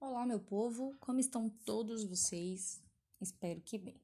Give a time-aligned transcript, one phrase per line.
[0.00, 2.80] Olá, meu povo, como estão todos vocês?
[3.20, 4.00] Espero que bem.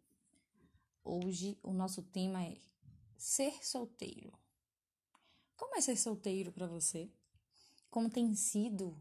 [1.05, 2.59] Hoje o nosso tema é
[3.17, 4.33] ser solteiro.
[5.57, 7.09] Como é ser solteiro para você?
[7.91, 9.01] Como tem sido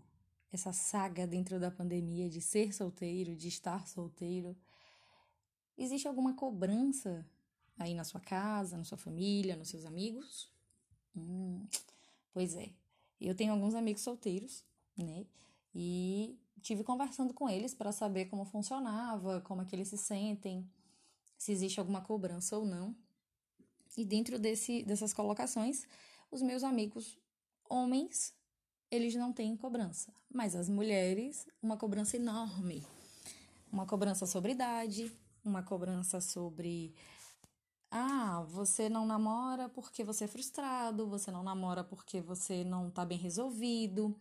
[0.52, 4.56] essa saga dentro da pandemia de ser solteiro, de estar solteiro?
[5.76, 7.28] Existe alguma cobrança
[7.76, 10.48] aí na sua casa, na sua família, nos seus amigos?
[11.16, 11.68] Hum,
[12.32, 12.72] pois é,
[13.20, 14.64] eu tenho alguns amigos solteiros,
[14.96, 15.26] né?
[15.74, 20.70] E tive conversando com eles para saber como funcionava, como é que eles se sentem,
[21.38, 22.96] se existe alguma cobrança ou não.
[23.98, 25.86] E dentro desse, dessas colocações,
[26.32, 27.20] os meus amigos
[27.70, 28.34] homens,
[28.90, 32.86] eles não têm cobrança, mas as mulheres, uma cobrança enorme.
[33.72, 35.12] Uma cobrança sobre idade,
[35.44, 36.94] uma cobrança sobre
[37.90, 43.06] ah, você não namora porque você é frustrado, você não namora porque você não tá
[43.06, 44.16] bem resolvido,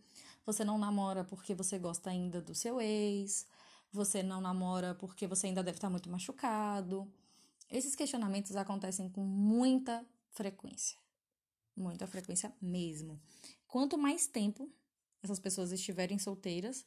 [0.45, 3.47] você não namora porque você gosta ainda do seu ex,
[3.91, 7.11] você não namora porque você ainda deve estar muito machucado.
[7.69, 10.97] Esses questionamentos acontecem com muita frequência.
[11.75, 13.19] Muita frequência mesmo.
[13.67, 14.71] Quanto mais tempo
[15.23, 16.85] essas pessoas estiverem solteiras,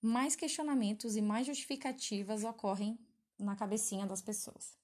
[0.00, 2.98] mais questionamentos e mais justificativas ocorrem
[3.38, 4.78] na cabecinha das pessoas.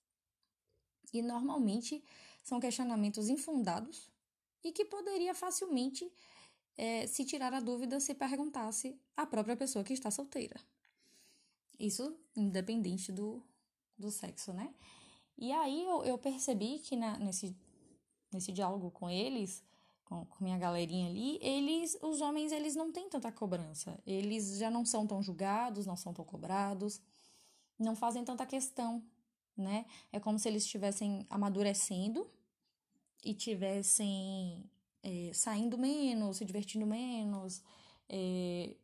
[1.13, 2.05] E normalmente
[2.43, 4.11] são questionamentos infundados
[4.63, 6.13] e que poderia facilmente
[6.77, 10.61] é, se tirar a dúvida se perguntasse à própria pessoa que está solteira.
[11.79, 13.43] Isso independente do,
[13.99, 14.75] do sexo, né?
[15.39, 17.55] E aí eu, eu percebi que na, nesse,
[18.33, 19.63] nesse diálogo com eles,
[20.05, 24.01] com, com minha galerinha ali, eles, os homens, eles não têm tanta cobrança.
[24.07, 27.01] Eles já não são tão julgados, não são tão cobrados,
[27.79, 29.03] não fazem tanta questão,
[29.57, 29.85] né?
[30.11, 32.31] É como se eles estivessem amadurecendo
[33.23, 34.65] e tivessem
[35.07, 37.63] é, saindo menos, se divertindo menos,
[38.09, 38.75] é,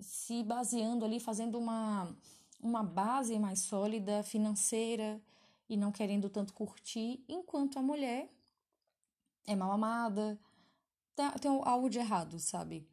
[0.00, 2.12] se baseando ali, fazendo uma,
[2.60, 5.22] uma base mais sólida financeira
[5.68, 8.28] e não querendo tanto curtir, enquanto a mulher
[9.46, 10.36] é mal amada,
[11.14, 12.84] tem, tem algo de errado, sabe?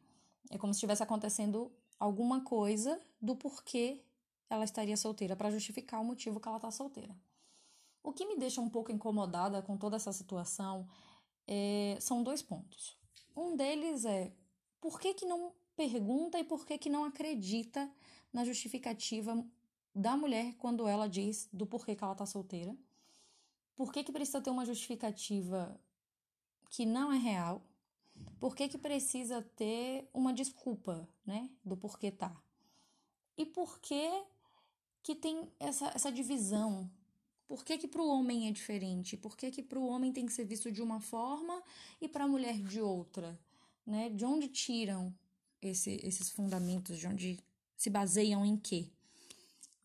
[0.48, 4.00] É como se estivesse acontecendo alguma coisa do porquê
[4.48, 7.16] ela estaria solteira, para justificar o motivo que ela está solteira.
[8.00, 10.86] O que me deixa um pouco incomodada com toda essa situação
[11.46, 12.96] é, são dois pontos.
[13.36, 14.32] Um deles é
[14.80, 17.90] por que, que não pergunta e por que, que não acredita
[18.32, 19.44] na justificativa
[19.94, 22.76] da mulher quando ela diz do porquê que ela tá solteira.
[23.76, 25.78] Por que, que precisa ter uma justificativa
[26.70, 27.62] que não é real?
[28.38, 32.34] Por que, que precisa ter uma desculpa, né, do porquê tá?
[33.36, 34.24] E por que
[35.02, 36.90] que tem essa, essa divisão
[37.46, 39.16] por que, que para o homem é diferente?
[39.16, 41.62] Por que, que para o homem tem que ser visto de uma forma
[42.00, 43.38] e para a mulher de outra?
[43.86, 44.08] Né?
[44.10, 45.14] De onde tiram
[45.60, 46.98] esse, esses fundamentos?
[46.98, 47.38] De onde
[47.76, 48.90] se baseiam em quê?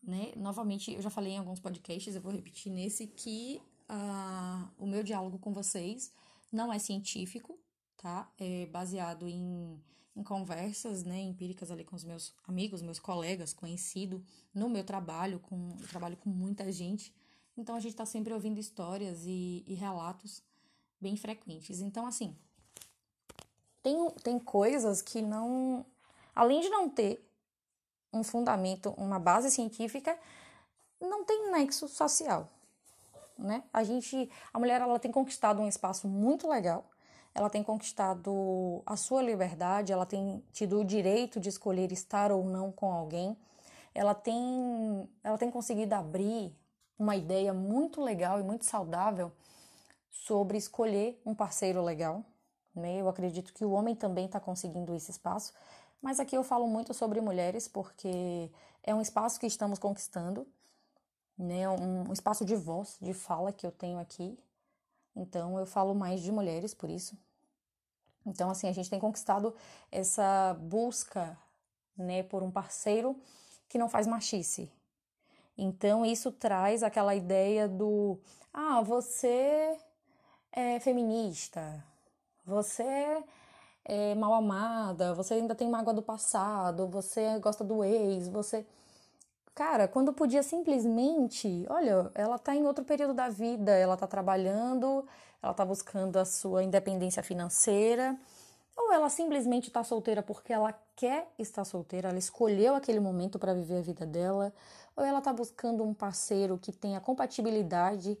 [0.02, 0.32] Né?
[0.36, 5.02] Novamente, eu já falei em alguns podcasts, eu vou repetir nesse, que uh, o meu
[5.02, 6.12] diálogo com vocês
[6.50, 7.58] não é científico,
[7.96, 8.30] tá?
[8.38, 9.78] É baseado em,
[10.16, 15.38] em conversas né, empíricas ali com os meus amigos, meus colegas, conhecido, no meu trabalho,
[15.40, 17.12] com, eu trabalho com muita gente.
[17.58, 20.40] Então a gente está sempre ouvindo histórias e, e, relatos
[21.00, 21.80] bem frequentes.
[21.80, 22.36] Então, assim,
[23.82, 25.84] tem, tem coisas que não.
[26.36, 27.20] Além de não ter
[28.12, 30.16] um fundamento, uma base científica,
[31.00, 32.48] não tem nexo social.
[33.36, 33.64] Né?
[33.72, 36.88] A gente, a mulher ela tem conquistado um espaço muito legal,
[37.34, 42.44] ela tem conquistado a sua liberdade, ela tem tido o direito de escolher estar ou
[42.44, 43.36] não com alguém,
[43.92, 46.54] ela tem, ela tem conseguido abrir
[46.98, 49.32] uma ideia muito legal e muito saudável
[50.10, 52.24] sobre escolher um parceiro legal.
[52.74, 53.00] Né?
[53.00, 55.52] Eu acredito que o homem também está conseguindo esse espaço,
[56.02, 58.50] mas aqui eu falo muito sobre mulheres porque
[58.82, 60.46] é um espaço que estamos conquistando,
[61.36, 61.68] né?
[61.68, 64.38] um, um espaço de voz, de fala que eu tenho aqui.
[65.14, 67.16] Então eu falo mais de mulheres por isso.
[68.26, 69.54] Então, assim, a gente tem conquistado
[69.90, 71.38] essa busca
[71.96, 73.16] né, por um parceiro
[73.68, 74.70] que não faz machice,
[75.58, 78.16] então, isso traz aquela ideia do:
[78.54, 79.76] ah, você
[80.52, 81.84] é feminista,
[82.46, 83.24] você
[83.84, 88.64] é mal amada, você ainda tem mágoa do passado, você gosta do ex, você.
[89.54, 95.04] Cara, quando podia simplesmente, olha, ela tá em outro período da vida, ela tá trabalhando,
[95.42, 98.16] ela tá buscando a sua independência financeira,
[98.76, 103.54] ou ela simplesmente está solteira porque ela quer estar solteira, ela escolheu aquele momento para
[103.54, 104.52] viver a vida dela,
[104.96, 108.18] ou ela está buscando um parceiro que tenha compatibilidade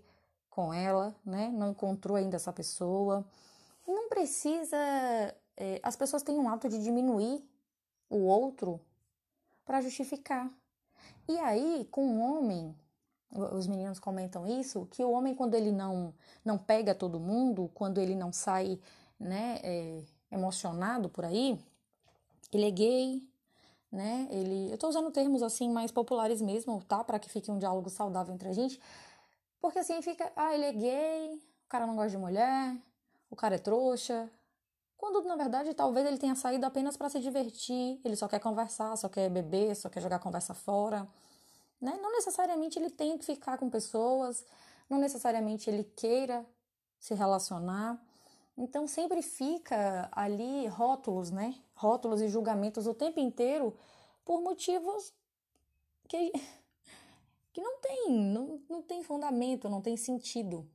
[0.48, 1.48] com ela, né?
[1.48, 3.26] Não encontrou ainda essa pessoa.
[3.84, 4.76] Não precisa.
[5.56, 7.44] É, as pessoas têm um hábito de diminuir
[8.08, 8.80] o outro
[9.64, 10.48] para justificar.
[11.28, 12.76] E aí, com o homem,
[13.56, 16.14] os meninos comentam isso, que o homem, quando ele não,
[16.44, 18.78] não pega todo mundo, quando ele não sai
[19.18, 20.00] né, é,
[20.30, 21.58] emocionado por aí,
[22.52, 23.22] ele é gay,
[23.90, 24.28] né?
[24.30, 27.02] Ele, eu tô usando termos assim mais populares mesmo, tá?
[27.02, 28.80] Para que fique um diálogo saudável entre a gente.
[29.60, 32.76] Porque assim fica, ah, ele é gay, o cara não gosta de mulher,
[33.30, 34.30] o cara é trouxa.
[34.96, 38.96] Quando na verdade talvez ele tenha saído apenas para se divertir, ele só quer conversar,
[38.96, 41.08] só quer beber, só quer jogar conversa fora.
[41.80, 41.96] Né?
[42.02, 44.44] Não necessariamente ele tem que ficar com pessoas,
[44.88, 46.44] não necessariamente ele queira
[46.98, 48.00] se relacionar.
[48.56, 51.54] Então sempre fica ali rótulos, né?
[51.78, 53.72] Rótulos e julgamentos o tempo inteiro
[54.24, 55.14] por motivos
[56.08, 56.32] que,
[57.54, 60.68] que não tem, não, não tem fundamento, não tem sentido.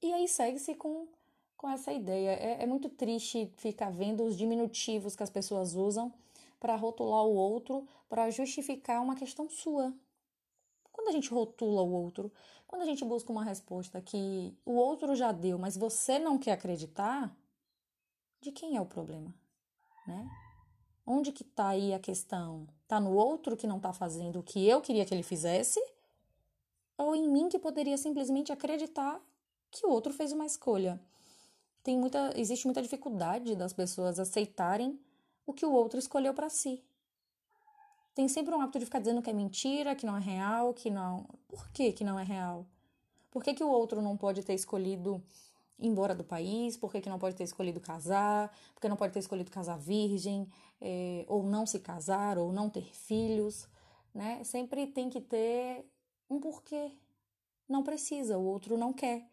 [0.00, 1.08] E aí segue-se com,
[1.56, 2.30] com essa ideia.
[2.30, 6.14] É, é muito triste ficar vendo os diminutivos que as pessoas usam
[6.60, 9.92] para rotular o outro, para justificar uma questão sua.
[10.92, 12.32] Quando a gente rotula o outro,
[12.68, 16.52] quando a gente busca uma resposta que o outro já deu, mas você não quer
[16.52, 17.36] acreditar,
[18.40, 19.34] de quem é o problema,
[20.06, 20.28] né?
[21.06, 22.66] Onde que tá aí a questão?
[22.88, 25.80] Tá no outro que não tá fazendo o que eu queria que ele fizesse?
[26.98, 29.20] Ou em mim que poderia simplesmente acreditar
[29.70, 31.00] que o outro fez uma escolha?
[31.82, 34.98] Tem muita, existe muita dificuldade das pessoas aceitarem
[35.46, 36.82] o que o outro escolheu para si
[38.16, 40.88] tem sempre um hábito de ficar dizendo que é mentira, que não é real, que
[40.88, 41.26] não.
[41.46, 42.66] Por que, que não é real?
[43.30, 45.22] Por que, que o outro não pode ter escolhido
[45.78, 46.76] embora do país?
[46.76, 48.50] Por que, não pode ter escolhido casar?
[48.74, 50.48] Por que não pode ter escolhido casar virgem?
[50.80, 53.68] É, ou não se casar, ou não ter filhos?
[54.14, 54.42] Né?
[54.44, 55.84] Sempre tem que ter
[56.28, 56.92] um porquê.
[57.68, 59.28] Não precisa, o outro não quer.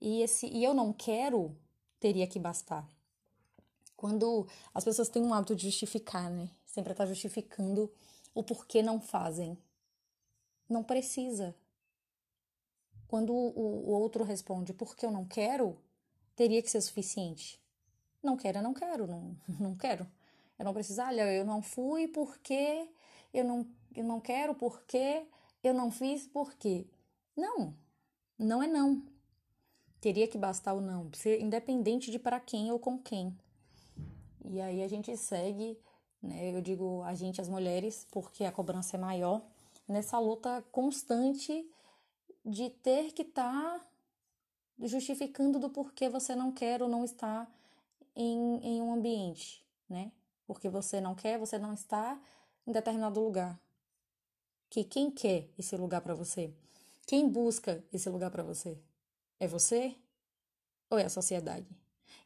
[0.00, 1.56] E, esse, e eu não quero
[1.98, 2.88] teria que bastar.
[3.96, 6.50] Quando as pessoas têm um hábito de justificar, né?
[6.64, 7.92] Sempre tá justificando
[8.34, 9.58] o porquê não fazem.
[10.68, 11.54] Não precisa.
[13.10, 15.76] Quando o, o outro responde porque eu não quero,
[16.36, 17.60] teria que ser suficiente.
[18.22, 20.06] Não quero, eu não quero, não, não quero.
[20.56, 22.88] Eu não preciso, olha, eu não fui porque
[23.34, 23.66] eu não,
[23.96, 25.26] eu não quero porque
[25.64, 26.86] eu não fiz porque.
[27.36, 27.74] Não,
[28.38, 29.02] não é não.
[30.00, 33.36] Teria que bastar o não, ser independente de para quem ou com quem.
[34.44, 35.76] E aí a gente segue
[36.22, 36.54] né?
[36.54, 39.42] Eu digo a gente, as mulheres, porque a cobrança é maior,
[39.88, 41.66] nessa luta constante
[42.44, 43.86] de ter que estar tá
[44.82, 47.46] justificando do porquê você não quer ou não está
[48.16, 50.10] em, em um ambiente, né?
[50.46, 52.20] Porque você não quer, você não está
[52.66, 53.60] em determinado lugar.
[54.68, 56.52] Que quem quer esse lugar para você?
[57.06, 58.78] Quem busca esse lugar para você?
[59.38, 59.94] É você
[60.88, 61.68] ou é a sociedade?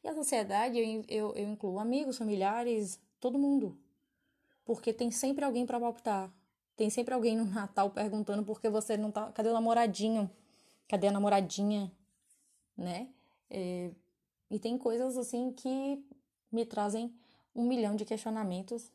[0.02, 3.78] E a sociedade eu, eu, eu incluo amigos, familiares, todo mundo
[4.64, 6.32] porque tem sempre alguém para palpitar.
[6.76, 9.30] Tem sempre alguém no Natal perguntando por que você não tá.
[9.32, 10.30] Cadê o namoradinho?
[10.88, 11.90] Cadê a namoradinha?
[12.76, 13.08] Né?
[13.48, 13.90] É,
[14.50, 16.04] e tem coisas assim que
[16.50, 17.14] me trazem
[17.54, 18.90] um milhão de questionamentos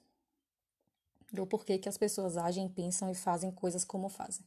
[1.31, 4.45] do porquê que as pessoas agem, pensam e fazem coisas como fazem.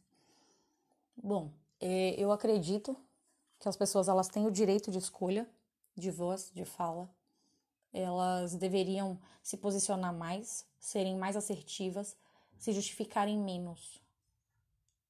[1.16, 1.50] Bom,
[1.80, 2.96] é, eu acredito
[3.58, 5.48] que as pessoas elas têm o direito de escolha,
[5.96, 7.08] de voz, de fala.
[7.92, 12.16] Elas deveriam se posicionar mais serem mais assertivas,
[12.62, 14.00] se justificarem menos,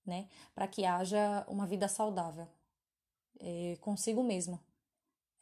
[0.07, 0.27] né?
[0.55, 2.49] Para que haja uma vida saudável
[3.39, 4.59] é, consigo mesma.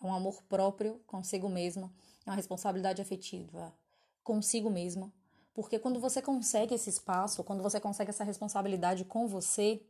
[0.02, 1.88] É um amor próprio consigo mesma,
[2.26, 3.72] é uma responsabilidade afetiva
[4.24, 5.12] consigo mesma.
[5.54, 9.80] Porque quando você consegue esse espaço, quando você consegue essa responsabilidade com você,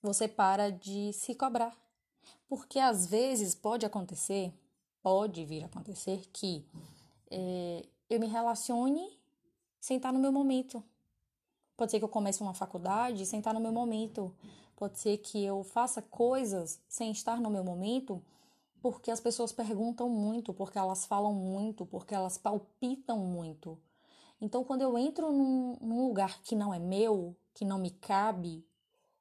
[0.00, 1.76] você para de se cobrar.
[2.48, 4.54] Porque às vezes pode acontecer,
[5.02, 6.64] pode vir a acontecer que
[7.30, 9.20] é, eu me relacione
[9.78, 10.82] sem estar no meu momento.
[11.76, 14.34] Pode ser que eu comece uma faculdade sem estar no meu momento.
[14.76, 18.22] Pode ser que eu faça coisas sem estar no meu momento,
[18.80, 23.78] porque as pessoas perguntam muito, porque elas falam muito, porque elas palpitam muito.
[24.40, 28.64] Então, quando eu entro num, num lugar que não é meu, que não me cabe,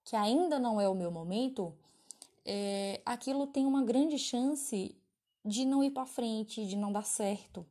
[0.04, 1.74] que ainda não é o meu momento,
[2.46, 4.96] é, aquilo tem uma grande chance
[5.44, 7.66] de não ir para frente, de não dar certo.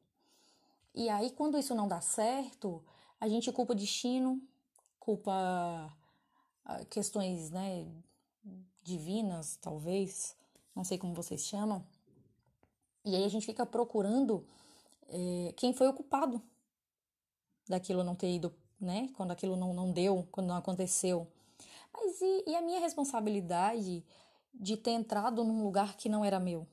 [0.95, 2.83] E aí, quando isso não dá certo,
[3.21, 4.41] a gente culpa o destino,
[5.05, 5.95] culpa
[6.65, 7.87] ah, questões né,
[8.83, 10.35] divinas, talvez,
[10.75, 11.85] não sei como vocês chamam.
[13.05, 14.47] E aí a gente fica procurando
[15.09, 16.41] é, quem foi o culpado
[17.69, 19.11] daquilo não ter ido, né?
[19.15, 21.27] Quando aquilo não, não deu, quando não aconteceu.
[21.93, 24.03] Mas e, e a minha responsabilidade
[24.55, 26.67] de ter entrado num lugar que não era meu,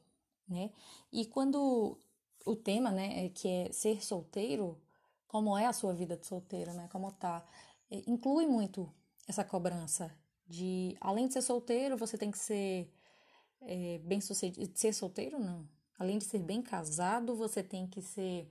[0.47, 0.71] né?
[1.11, 1.97] E quando
[2.45, 4.79] o tema, né, é que é ser solteiro,
[5.27, 6.89] como é a sua vida de solteiro, né?
[6.91, 7.45] Como tá.
[7.91, 8.91] Inclui muito
[9.27, 10.15] essa cobrança
[10.47, 12.89] de, além de ser solteiro, você tem que ser
[13.61, 14.71] é, bem sucedido.
[14.75, 15.67] Ser solteiro, não.
[15.99, 18.49] Além de ser bem casado, você tem que ser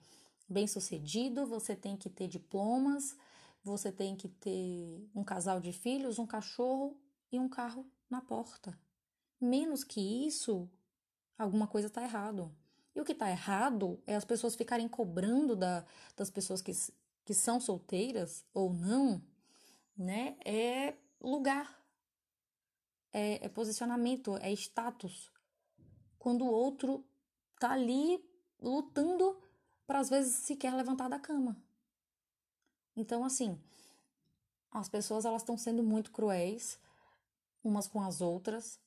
[0.49, 3.17] bem sucedido, você tem que ter diplomas,
[3.63, 6.97] você tem que ter um casal de filhos, um cachorro
[7.31, 8.79] e um carro na porta.
[9.41, 10.69] Menos que isso,
[11.39, 12.55] alguma coisa está errado.
[12.95, 15.85] E o que está errado é as pessoas ficarem cobrando da,
[16.17, 16.73] das pessoas que,
[17.25, 19.23] que são solteiras ou não,
[20.01, 20.35] né?
[20.47, 21.79] É lugar,
[23.13, 25.31] é, é posicionamento, é status.
[26.19, 27.05] Quando o outro
[27.59, 28.25] tá ali
[28.59, 29.39] lutando
[29.87, 31.63] para às vezes sequer levantar da cama.
[32.97, 33.61] Então, assim,
[34.71, 36.79] as pessoas elas estão sendo muito cruéis
[37.63, 38.81] umas com as outras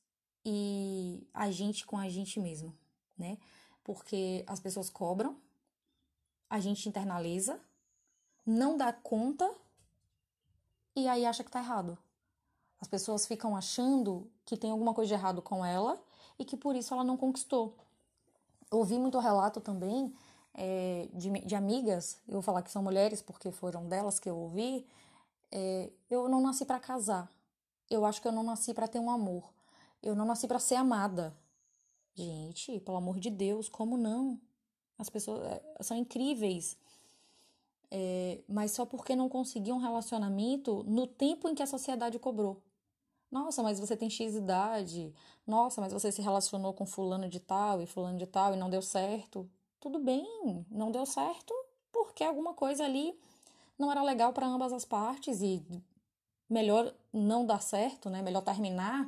[0.44, 2.76] e a gente com a gente mesmo,
[3.16, 3.38] né?
[3.84, 5.40] Porque as pessoas cobram,
[6.50, 7.60] a gente internaliza,
[8.44, 9.48] não dá conta
[10.94, 11.98] e aí acha que tá errado.
[12.80, 16.02] As pessoas ficam achando que tem alguma coisa de errado com ela
[16.38, 17.74] e que por isso ela não conquistou.
[18.70, 20.14] Ouvi muito relato também
[20.54, 24.36] é, de, de, amigas, eu vou falar que são mulheres porque foram delas que eu
[24.36, 24.86] ouvi,
[25.50, 27.30] é, eu não nasci para casar.
[27.90, 29.52] Eu acho que eu não nasci para ter um amor.
[30.02, 31.36] Eu não nasci para ser amada.
[32.14, 34.40] Gente, pelo amor de Deus, como não?
[34.96, 36.76] As pessoas é, são incríveis.
[37.96, 42.60] É, mas só porque não conseguiam um relacionamento no tempo em que a sociedade cobrou.
[43.30, 45.14] Nossa, mas você tem X idade.
[45.46, 48.68] Nossa, mas você se relacionou com fulano de tal e fulano de tal e não
[48.68, 49.48] deu certo
[49.84, 51.52] tudo bem, não deu certo
[51.92, 53.14] porque alguma coisa ali
[53.78, 55.62] não era legal para ambas as partes e
[56.48, 58.22] melhor não dar certo, né?
[58.22, 59.06] Melhor terminar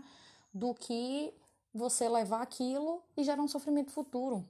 [0.52, 1.32] do que
[1.72, 4.46] você levar aquilo e gerar um sofrimento futuro.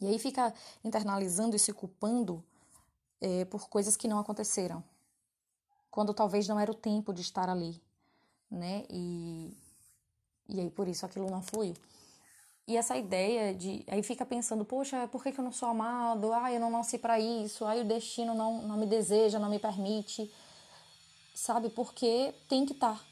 [0.00, 0.54] E aí fica
[0.84, 2.44] internalizando e se culpando
[3.20, 4.82] é, por coisas que não aconteceram,
[5.90, 7.80] quando talvez não era o tempo de estar ali,
[8.50, 8.84] né?
[8.90, 9.52] E,
[10.48, 11.74] e aí por isso aquilo não fluiu.
[12.68, 13.82] E essa ideia de.
[13.88, 16.34] Aí fica pensando, poxa, por que, que eu não sou amado?
[16.34, 17.64] Ah, eu não nasci para isso.
[17.64, 20.30] Ah, o destino não, não me deseja, não me permite.
[21.34, 21.70] Sabe?
[21.70, 22.98] Porque tem que estar.
[22.98, 23.04] Tá.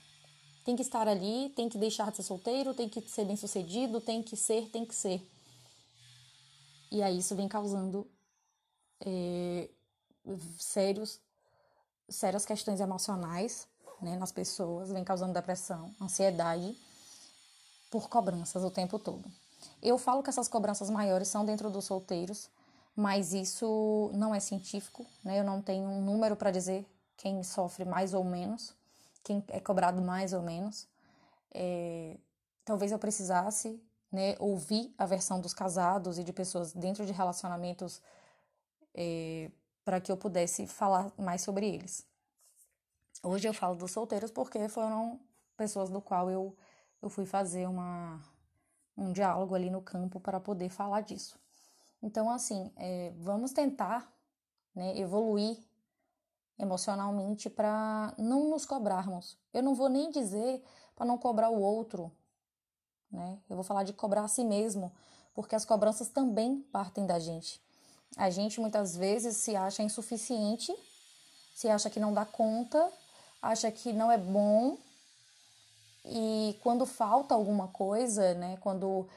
[0.63, 4.01] Tem que estar ali, tem que deixar de ser solteiro, tem que ser bem sucedido,
[4.01, 5.27] tem que ser, tem que ser.
[6.91, 8.07] E aí isso vem causando
[9.01, 9.71] é,
[10.59, 11.21] sérios,
[12.09, 13.67] sérias questões emocionais
[14.01, 16.77] né, nas pessoas, vem causando depressão, ansiedade
[17.91, 19.31] por cobranças o tempo todo.
[19.83, 22.51] Eu falo que essas cobranças maiores são dentro dos solteiros,
[22.95, 25.39] mas isso não é científico, né?
[25.41, 28.75] Eu não tenho um número para dizer quem sofre mais ou menos,
[29.23, 30.87] quem é cobrado mais ou menos.
[31.53, 32.17] É,
[32.65, 33.81] talvez eu precisasse
[34.11, 38.01] né, ouvir a versão dos casados e de pessoas dentro de relacionamentos
[38.95, 39.51] é,
[39.87, 42.05] para que eu pudesse falar mais sobre eles.
[43.23, 45.21] Hoje eu falo dos solteiros porque foram
[45.57, 46.57] pessoas do qual eu,
[47.01, 48.21] eu fui fazer uma,
[48.97, 51.39] um diálogo ali no campo para poder falar disso.
[52.03, 54.13] Então, assim, é, vamos tentar
[54.75, 55.57] né, evoluir
[56.59, 59.39] emocionalmente para não nos cobrarmos.
[59.55, 60.65] Eu não vou nem dizer
[60.97, 62.11] para não cobrar o outro,
[63.09, 63.39] né?
[63.49, 64.93] Eu vou falar de cobrar a si mesmo,
[65.33, 67.65] porque as cobranças também partem da gente.
[68.17, 70.75] A gente muitas vezes se acha insuficiente,
[71.55, 72.93] se acha que não dá conta,
[73.41, 74.79] acha que não é bom
[76.05, 79.09] e quando falta alguma coisa, né, quando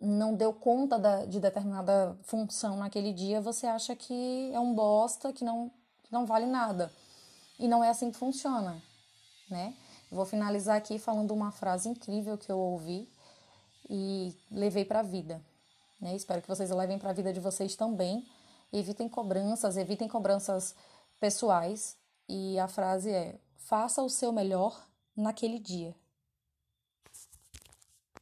[0.00, 5.32] não deu conta da, de determinada função naquele dia, você acha que é um bosta,
[5.32, 5.70] que não,
[6.04, 6.92] que não vale nada.
[7.58, 8.82] E não é assim que funciona,
[9.48, 9.74] né?
[10.10, 13.08] vou finalizar aqui falando uma frase incrível que eu ouvi
[13.88, 15.40] e levei para a vida.
[16.00, 16.16] Né?
[16.16, 18.26] Espero que vocês levem para a vida de vocês também.
[18.72, 20.74] Evitem cobranças, evitem cobranças
[21.18, 21.96] pessoais.
[22.28, 25.94] E a frase é: faça o seu melhor naquele dia.